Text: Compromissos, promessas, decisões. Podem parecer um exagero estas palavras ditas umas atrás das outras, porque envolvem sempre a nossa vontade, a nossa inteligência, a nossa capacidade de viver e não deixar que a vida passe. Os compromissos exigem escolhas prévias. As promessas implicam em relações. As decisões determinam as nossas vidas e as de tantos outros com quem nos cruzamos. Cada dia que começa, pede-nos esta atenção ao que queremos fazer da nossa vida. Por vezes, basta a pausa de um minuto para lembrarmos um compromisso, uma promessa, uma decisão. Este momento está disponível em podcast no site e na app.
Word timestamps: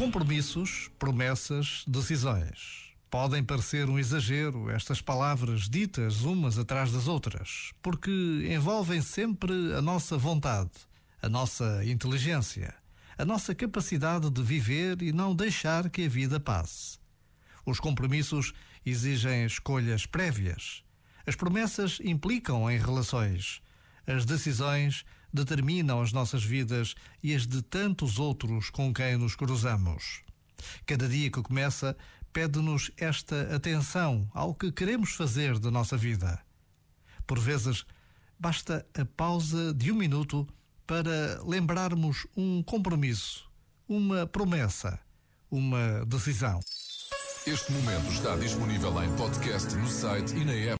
Compromissos, 0.00 0.90
promessas, 0.98 1.84
decisões. 1.86 2.94
Podem 3.10 3.44
parecer 3.44 3.86
um 3.86 3.98
exagero 3.98 4.70
estas 4.70 5.02
palavras 5.02 5.68
ditas 5.68 6.22
umas 6.22 6.58
atrás 6.58 6.90
das 6.90 7.06
outras, 7.06 7.70
porque 7.82 8.10
envolvem 8.50 9.02
sempre 9.02 9.52
a 9.74 9.82
nossa 9.82 10.16
vontade, 10.16 10.70
a 11.20 11.28
nossa 11.28 11.84
inteligência, 11.84 12.74
a 13.18 13.26
nossa 13.26 13.54
capacidade 13.54 14.30
de 14.30 14.42
viver 14.42 15.02
e 15.02 15.12
não 15.12 15.36
deixar 15.36 15.90
que 15.90 16.06
a 16.06 16.08
vida 16.08 16.40
passe. 16.40 16.98
Os 17.66 17.78
compromissos 17.78 18.54
exigem 18.86 19.44
escolhas 19.44 20.06
prévias. 20.06 20.82
As 21.26 21.36
promessas 21.36 21.98
implicam 22.02 22.70
em 22.70 22.78
relações. 22.78 23.60
As 24.06 24.24
decisões 24.24 25.04
determinam 25.32 26.00
as 26.00 26.12
nossas 26.12 26.42
vidas 26.42 26.94
e 27.22 27.34
as 27.34 27.46
de 27.46 27.62
tantos 27.62 28.18
outros 28.18 28.70
com 28.70 28.92
quem 28.92 29.16
nos 29.16 29.34
cruzamos. 29.34 30.22
Cada 30.86 31.08
dia 31.08 31.30
que 31.30 31.42
começa, 31.42 31.96
pede-nos 32.32 32.90
esta 32.96 33.54
atenção 33.54 34.28
ao 34.34 34.54
que 34.54 34.72
queremos 34.72 35.12
fazer 35.12 35.58
da 35.58 35.70
nossa 35.70 35.96
vida. 35.96 36.40
Por 37.26 37.38
vezes, 37.38 37.84
basta 38.38 38.86
a 38.94 39.04
pausa 39.04 39.72
de 39.72 39.92
um 39.92 39.96
minuto 39.96 40.46
para 40.86 41.40
lembrarmos 41.44 42.26
um 42.36 42.62
compromisso, 42.62 43.48
uma 43.88 44.26
promessa, 44.26 44.98
uma 45.50 46.04
decisão. 46.04 46.60
Este 47.46 47.72
momento 47.72 48.10
está 48.12 48.36
disponível 48.36 49.02
em 49.02 49.16
podcast 49.16 49.74
no 49.76 49.88
site 49.88 50.34
e 50.36 50.44
na 50.44 50.52
app. 50.52 50.68